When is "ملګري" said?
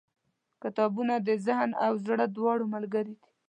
2.75-3.13